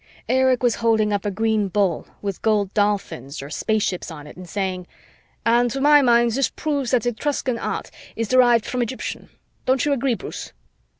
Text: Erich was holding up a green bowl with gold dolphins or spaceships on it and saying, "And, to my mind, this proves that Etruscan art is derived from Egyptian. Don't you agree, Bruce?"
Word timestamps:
Erich 0.27 0.63
was 0.63 0.73
holding 0.81 1.13
up 1.13 1.25
a 1.25 1.29
green 1.29 1.67
bowl 1.67 2.07
with 2.23 2.41
gold 2.41 2.73
dolphins 2.73 3.39
or 3.39 3.51
spaceships 3.51 4.09
on 4.09 4.25
it 4.25 4.35
and 4.35 4.49
saying, 4.49 4.87
"And, 5.45 5.69
to 5.69 5.79
my 5.79 6.01
mind, 6.01 6.31
this 6.31 6.49
proves 6.49 6.89
that 6.89 7.05
Etruscan 7.05 7.59
art 7.59 7.91
is 8.15 8.27
derived 8.27 8.65
from 8.65 8.81
Egyptian. 8.81 9.29
Don't 9.67 9.85
you 9.85 9.93
agree, 9.93 10.15
Bruce?" 10.15 10.53